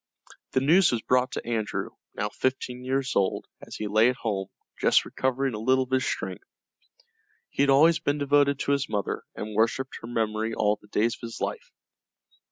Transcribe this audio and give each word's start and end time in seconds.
The 0.53 0.61
news 0.61 0.91
was 0.91 1.03
brought 1.03 1.31
to 1.33 1.45
Andrew, 1.45 1.91
now 2.15 2.29
fifteen 2.29 2.83
years 2.83 3.15
old, 3.15 3.45
as 3.61 3.75
he 3.75 3.85
lay 3.85 4.09
at 4.09 4.15
home, 4.15 4.47
just 4.79 5.05
recovering 5.05 5.53
a 5.53 5.59
little 5.59 5.83
of 5.83 5.91
his 5.91 6.03
strength. 6.07 6.49
He 7.51 7.61
had 7.61 7.69
always 7.69 7.99
been 7.99 8.17
devoted 8.17 8.57
to 8.61 8.71
his 8.71 8.89
mother 8.89 9.21
and 9.35 9.53
worshipped 9.55 9.99
her 10.01 10.07
memory 10.07 10.55
all 10.55 10.79
the 10.81 10.87
days 10.87 11.13
of 11.13 11.21
his 11.27 11.39
life. 11.39 11.69